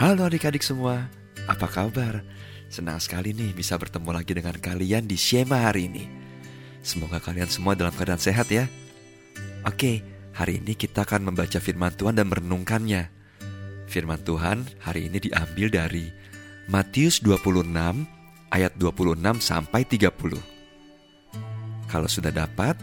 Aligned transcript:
Halo 0.00 0.24
adik-adik 0.24 0.64
semua, 0.64 1.12
apa 1.44 1.68
kabar? 1.68 2.24
Senang 2.72 2.96
sekali 3.04 3.36
nih 3.36 3.52
bisa 3.52 3.76
bertemu 3.76 4.16
lagi 4.16 4.32
dengan 4.32 4.56
kalian 4.56 5.04
di 5.04 5.12
Shema 5.12 5.68
hari 5.68 5.92
ini. 5.92 6.08
Semoga 6.80 7.20
kalian 7.20 7.52
semua 7.52 7.76
dalam 7.76 7.92
keadaan 7.92 8.16
sehat 8.16 8.48
ya. 8.48 8.64
Oke, 9.68 10.00
hari 10.32 10.56
ini 10.56 10.72
kita 10.72 11.04
akan 11.04 11.28
membaca 11.28 11.60
firman 11.60 11.92
Tuhan 11.92 12.16
dan 12.16 12.32
merenungkannya. 12.32 13.12
Firman 13.92 14.24
Tuhan 14.24 14.64
hari 14.80 15.12
ini 15.12 15.20
diambil 15.20 15.68
dari 15.68 16.08
Matius 16.72 17.20
26 17.20 17.68
ayat 18.56 18.72
26 18.80 19.20
sampai 19.36 19.84
30. 19.84 21.92
Kalau 21.92 22.08
sudah 22.08 22.32
dapat, 22.32 22.80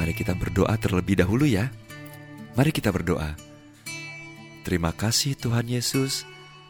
mari 0.00 0.16
kita 0.16 0.32
berdoa 0.32 0.72
terlebih 0.80 1.20
dahulu 1.20 1.44
ya. 1.44 1.68
Mari 2.56 2.72
kita 2.72 2.88
berdoa. 2.88 3.36
Terima 4.64 4.96
kasih 4.96 5.36
Tuhan 5.36 5.68
Yesus 5.68 6.24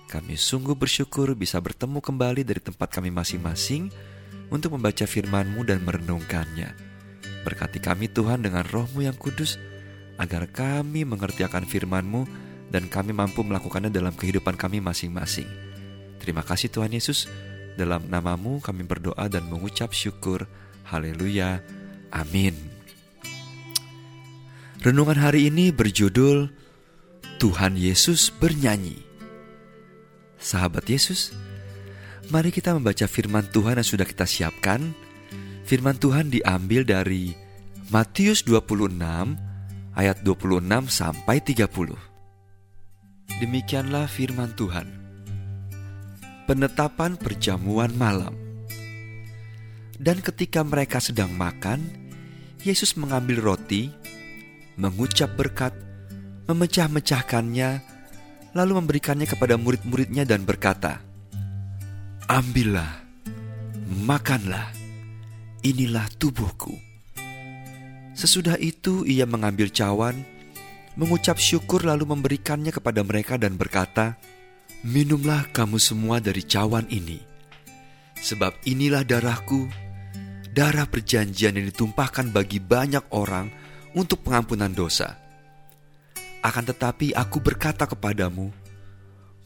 kami 0.06 0.38
sungguh 0.38 0.78
bersyukur 0.78 1.34
bisa 1.34 1.58
bertemu 1.58 1.98
kembali 1.98 2.46
dari 2.46 2.62
tempat 2.62 2.94
kami 2.94 3.10
masing-masing 3.10 3.90
untuk 4.54 4.78
membaca 4.78 5.02
firman-Mu 5.02 5.66
dan 5.66 5.82
merenungkannya. 5.82 6.70
Berkati 7.42 7.82
kami 7.82 8.06
Tuhan 8.10 8.46
dengan 8.46 8.62
rohmu 8.66 9.02
yang 9.02 9.18
kudus, 9.18 9.58
agar 10.18 10.46
kami 10.50 11.02
mengerti 11.02 11.42
akan 11.42 11.66
firman-Mu 11.66 12.22
dan 12.70 12.86
kami 12.90 13.14
mampu 13.14 13.42
melakukannya 13.42 13.90
dalam 13.90 14.14
kehidupan 14.14 14.54
kami 14.54 14.82
masing-masing. 14.82 15.46
Terima 16.18 16.42
kasih 16.42 16.70
Tuhan 16.70 16.90
Yesus, 16.94 17.30
dalam 17.78 18.06
namamu 18.10 18.58
kami 18.58 18.82
berdoa 18.82 19.30
dan 19.30 19.46
mengucap 19.46 19.94
syukur. 19.94 20.46
Haleluya. 20.86 21.62
Amin. 22.10 22.54
Renungan 24.82 25.18
hari 25.18 25.50
ini 25.50 25.74
berjudul 25.74 26.50
Tuhan 27.42 27.74
Yesus 27.74 28.30
bernyanyi. 28.30 29.05
Sahabat 30.36 30.84
Yesus, 30.86 31.32
mari 32.28 32.52
kita 32.52 32.76
membaca 32.76 33.08
firman 33.08 33.48
Tuhan 33.48 33.80
yang 33.80 33.88
sudah 33.88 34.06
kita 34.06 34.28
siapkan. 34.28 34.92
Firman 35.66 35.98
Tuhan 35.98 36.30
diambil 36.30 36.86
dari 36.86 37.34
Matius 37.90 38.46
26 38.46 38.94
ayat 39.96 40.20
26 40.22 40.92
sampai 40.92 41.42
30. 41.42 41.96
Demikianlah 43.42 44.06
firman 44.06 44.54
Tuhan. 44.54 44.86
Penetapan 46.46 47.18
perjamuan 47.18 47.90
malam. 47.98 48.36
Dan 49.96 50.22
ketika 50.22 50.62
mereka 50.62 51.02
sedang 51.02 51.32
makan, 51.34 51.82
Yesus 52.62 52.94
mengambil 52.94 53.42
roti, 53.42 53.90
mengucap 54.78 55.34
berkat, 55.34 55.72
memecah-mecahkannya, 56.46 57.95
lalu 58.56 58.80
memberikannya 58.80 59.28
kepada 59.28 59.60
murid-muridnya 59.60 60.24
dan 60.24 60.48
berkata, 60.48 61.04
Ambillah, 62.24 63.04
makanlah, 64.02 64.72
inilah 65.60 66.08
tubuhku. 66.16 66.72
Sesudah 68.16 68.56
itu 68.56 69.04
ia 69.04 69.28
mengambil 69.28 69.68
cawan, 69.68 70.24
mengucap 70.96 71.36
syukur 71.36 71.84
lalu 71.84 72.08
memberikannya 72.08 72.72
kepada 72.72 73.04
mereka 73.04 73.36
dan 73.36 73.60
berkata, 73.60 74.16
Minumlah 74.80 75.52
kamu 75.52 75.76
semua 75.76 76.16
dari 76.24 76.40
cawan 76.40 76.88
ini, 76.88 77.20
sebab 78.16 78.56
inilah 78.64 79.04
darahku, 79.04 79.68
darah 80.56 80.88
perjanjian 80.88 81.60
yang 81.60 81.68
ditumpahkan 81.68 82.32
bagi 82.32 82.56
banyak 82.56 83.04
orang 83.12 83.52
untuk 83.92 84.24
pengampunan 84.24 84.72
dosa. 84.72 85.25
Akan 86.46 86.62
tetapi 86.62 87.10
aku 87.10 87.42
berkata 87.42 87.90
kepadamu, 87.90 88.54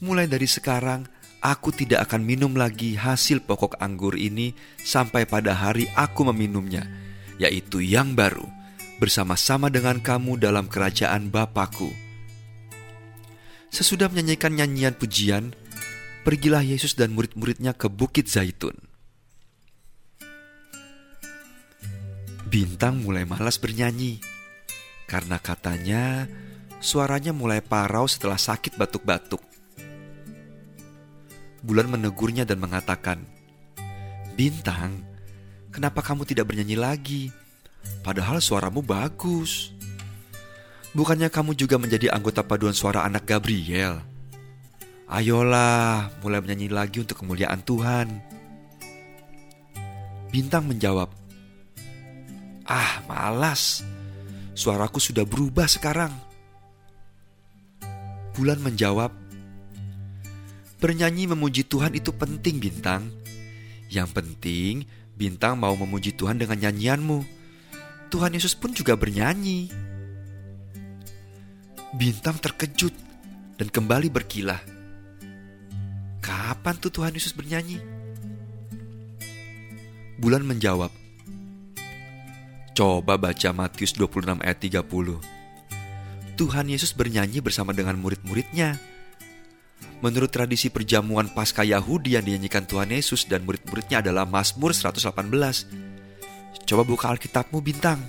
mulai 0.05 0.29
dari 0.29 0.45
sekarang 0.45 1.09
aku 1.41 1.73
tidak 1.73 2.05
akan 2.05 2.21
minum 2.21 2.53
lagi 2.53 2.93
hasil 2.93 3.41
pokok 3.41 3.81
anggur 3.81 4.21
ini 4.21 4.53
sampai 4.85 5.25
pada 5.25 5.57
hari 5.57 5.89
aku 5.97 6.29
meminumnya, 6.29 6.85
yaitu 7.41 7.81
yang 7.81 8.13
baru, 8.13 8.45
bersama-sama 9.01 9.73
dengan 9.73 9.97
kamu 9.97 10.37
dalam 10.37 10.69
kerajaan 10.69 11.33
Bapakku. 11.33 11.89
Sesudah 13.73 14.13
menyanyikan 14.13 14.53
nyanyian 14.53 14.93
pujian, 14.93 15.57
pergilah 16.21 16.61
Yesus 16.61 17.01
dan 17.01 17.17
murid-muridnya 17.17 17.73
ke 17.73 17.89
Bukit 17.89 18.29
Zaitun. 18.29 18.77
Bintang 22.53 23.01
mulai 23.01 23.25
malas 23.25 23.57
bernyanyi, 23.57 24.21
karena 25.09 25.41
katanya 25.41 26.29
Suaranya 26.81 27.37
mulai 27.37 27.61
parau 27.61 28.09
setelah 28.09 28.41
sakit 28.41 28.81
batuk-batuk. 28.81 29.45
Bulan 31.61 31.93
menegurnya 31.93 32.49
dan 32.49 32.57
mengatakan, 32.57 33.21
Bintang, 34.33 35.05
kenapa 35.69 36.01
kamu 36.01 36.25
tidak 36.25 36.49
bernyanyi 36.49 36.81
lagi? 36.81 37.23
Padahal 38.01 38.41
suaramu 38.41 38.81
bagus. 38.81 39.77
Bukannya 40.97 41.29
kamu 41.29 41.53
juga 41.53 41.77
menjadi 41.77 42.09
anggota 42.17 42.41
paduan 42.41 42.73
suara 42.73 43.05
anak 43.05 43.29
Gabriel? 43.29 44.01
Ayolah, 45.05 46.09
mulai 46.25 46.41
menyanyi 46.41 46.73
lagi 46.73 47.05
untuk 47.05 47.21
kemuliaan 47.21 47.61
Tuhan. 47.61 48.09
Bintang 50.33 50.65
menjawab, 50.65 51.13
Ah, 52.71 53.03
malas. 53.11 53.83
Suaraku 54.55 55.03
sudah 55.03 55.27
berubah 55.27 55.67
sekarang. 55.67 56.30
Bulan 58.41 58.57
menjawab, 58.65 59.13
Bernyanyi 60.81 61.29
memuji 61.29 61.61
Tuhan 61.61 61.93
itu 61.93 62.09
penting 62.09 62.57
bintang. 62.57 63.13
Yang 63.93 64.17
penting 64.17 64.89
bintang 65.13 65.61
mau 65.61 65.77
memuji 65.77 66.17
Tuhan 66.17 66.41
dengan 66.41 66.57
nyanyianmu. 66.57 67.21
Tuhan 68.09 68.33
Yesus 68.33 68.57
pun 68.57 68.73
juga 68.73 68.97
bernyanyi. 68.97 69.69
Bintang 72.01 72.41
terkejut 72.41 72.97
dan 73.61 73.69
kembali 73.69 74.09
berkilah. 74.09 74.65
Kapan 76.25 76.81
tuh 76.81 76.89
Tuhan 76.97 77.13
Yesus 77.13 77.37
bernyanyi? 77.37 77.77
Bulan 80.17 80.49
menjawab, 80.49 80.89
Coba 82.73 83.21
baca 83.21 83.53
Matius 83.53 83.93
26 83.93 84.41
ayat 84.41 84.57
30. 84.65 85.40
Tuhan 86.41 86.73
Yesus 86.73 86.97
bernyanyi 86.97 87.45
bersama 87.45 87.77
dengan 87.77 88.01
murid-muridnya. 88.01 88.81
Menurut 90.01 90.33
tradisi 90.33 90.73
perjamuan 90.73 91.29
Paskah 91.29 91.69
Yahudi 91.69 92.17
yang 92.17 92.25
dinyanyikan 92.25 92.65
Tuhan 92.65 92.89
Yesus 92.89 93.29
dan 93.29 93.45
murid-muridnya 93.45 94.01
adalah 94.01 94.25
Mazmur 94.25 94.73
118. 94.73 95.05
Coba 96.65 96.83
buka 96.89 97.13
Alkitabmu 97.13 97.61
Bintang. 97.61 98.01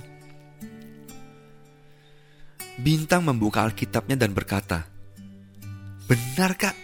Bintang 2.79 3.27
membuka 3.27 3.67
Alkitabnya 3.67 4.15
dan 4.15 4.31
berkata, 4.31 4.87
Benar 6.07 6.55
kak, 6.55 6.75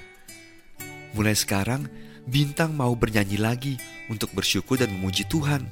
mulai 1.16 1.32
sekarang 1.32 1.88
Bintang 2.28 2.76
mau 2.76 2.92
bernyanyi 2.92 3.40
lagi 3.40 3.80
untuk 4.12 4.36
bersyukur 4.36 4.76
dan 4.76 4.92
memuji 4.92 5.24
Tuhan. 5.32 5.64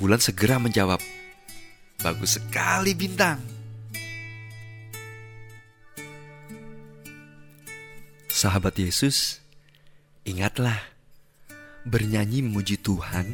Bulan 0.00 0.24
segera 0.24 0.56
menjawab, 0.56 1.04
Bagus 2.00 2.40
sekali 2.40 2.96
Bintang. 2.96 3.53
Sahabat 8.44 8.76
Yesus, 8.76 9.40
ingatlah, 10.28 10.76
bernyanyi 11.88 12.44
memuji 12.44 12.76
Tuhan 12.76 13.32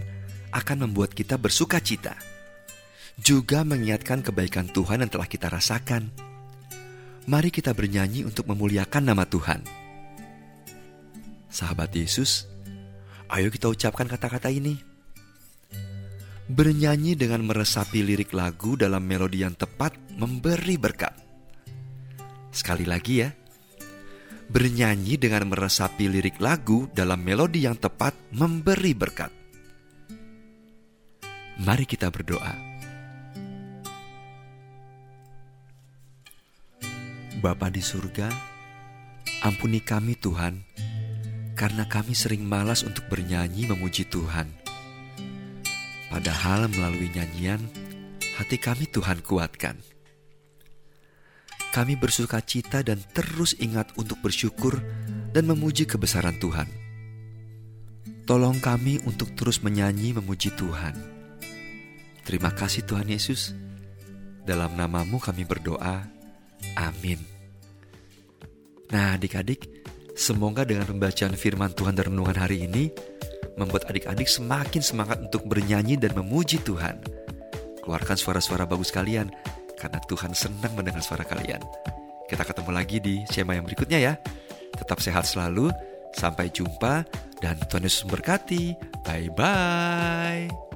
akan 0.55 0.87
membuat 0.87 1.19
kita 1.19 1.35
bersuka 1.35 1.83
cita, 1.83 2.15
juga 3.19 3.67
mengingatkan 3.67 4.23
kebaikan 4.23 4.71
Tuhan 4.71 5.03
yang 5.03 5.11
telah 5.11 5.27
kita 5.27 5.51
rasakan. 5.51 6.15
Mari 7.27 7.51
kita 7.51 7.75
bernyanyi 7.75 8.23
untuk 8.23 8.47
memuliakan 8.55 9.11
nama 9.11 9.27
Tuhan. 9.27 9.67
Sahabat 11.51 11.91
Yesus, 11.91 12.47
ayo 13.35 13.51
kita 13.51 13.67
ucapkan 13.67 14.07
kata-kata 14.07 14.47
ini. 14.47 14.79
Bernyanyi 16.47 17.19
dengan 17.19 17.51
meresapi 17.51 17.99
lirik 18.07 18.31
lagu 18.31 18.79
dalam 18.79 19.03
melodi 19.03 19.43
yang 19.43 19.59
tepat 19.59 19.91
memberi 20.15 20.79
berkat. 20.79 21.19
Sekali 22.55 22.87
lagi 22.87 23.27
ya 23.27 23.40
bernyanyi 24.51 25.15
dengan 25.15 25.47
meresapi 25.47 26.11
lirik 26.11 26.43
lagu 26.43 26.91
dalam 26.91 27.23
melodi 27.23 27.71
yang 27.71 27.79
tepat 27.79 28.35
memberi 28.35 28.93
berkat. 28.99 29.31
Mari 31.63 31.87
kita 31.87 32.11
berdoa. 32.11 32.51
Bapa 37.41 37.73
di 37.73 37.81
surga, 37.81 38.29
ampuni 39.47 39.81
kami 39.81 40.19
Tuhan, 40.19 40.61
karena 41.55 41.87
kami 41.87 42.13
sering 42.13 42.43
malas 42.45 42.83
untuk 42.83 43.07
bernyanyi 43.07 43.71
memuji 43.71 44.05
Tuhan. 44.11 44.51
Padahal 46.11 46.67
melalui 46.69 47.07
nyanyian, 47.15 47.63
hati 48.35 48.59
kami 48.59 48.91
Tuhan 48.91 49.23
kuatkan. 49.23 49.79
Kami 51.71 51.95
bersuka 51.95 52.43
cita 52.43 52.83
dan 52.83 52.99
terus 53.15 53.55
ingat 53.63 53.95
untuk 53.95 54.19
bersyukur 54.19 54.83
dan 55.31 55.47
memuji 55.47 55.87
kebesaran 55.87 56.35
Tuhan. 56.43 56.67
Tolong 58.27 58.59
kami 58.59 58.99
untuk 59.07 59.35
terus 59.39 59.63
menyanyi 59.63 60.15
memuji 60.19 60.51
Tuhan. 60.55 60.99
Terima 62.27 62.51
kasih 62.51 62.83
Tuhan 62.87 63.07
Yesus. 63.07 63.55
Dalam 64.43 64.75
namamu 64.75 65.23
kami 65.23 65.47
berdoa. 65.47 66.07
Amin. 66.75 67.23
Nah 68.91 69.15
adik-adik, 69.15 69.71
semoga 70.19 70.67
dengan 70.67 70.91
pembacaan 70.91 71.39
firman 71.39 71.71
Tuhan 71.71 71.95
dan 71.95 72.11
renungan 72.11 72.35
hari 72.35 72.67
ini, 72.67 72.91
membuat 73.55 73.87
adik-adik 73.87 74.27
semakin 74.27 74.83
semangat 74.83 75.23
untuk 75.23 75.47
bernyanyi 75.47 75.95
dan 75.95 76.19
memuji 76.19 76.59
Tuhan. 76.67 76.99
Keluarkan 77.83 78.19
suara-suara 78.19 78.67
bagus 78.67 78.91
kalian, 78.91 79.31
karena 79.81 79.97
Tuhan 80.05 80.37
senang 80.37 80.77
mendengar 80.77 81.01
suara 81.01 81.25
kalian. 81.25 81.65
Kita 82.29 82.45
ketemu 82.45 82.71
lagi 82.71 83.01
di 83.01 83.25
Shema 83.27 83.57
yang 83.57 83.65
berikutnya 83.65 83.99
ya. 83.99 84.15
Tetap 84.77 85.01
sehat 85.01 85.25
selalu, 85.25 85.73
sampai 86.13 86.53
jumpa, 86.53 87.03
dan 87.41 87.57
Tuhan 87.67 87.89
Yesus 87.89 88.05
memberkati. 88.07 88.77
Bye-bye. 89.03 90.70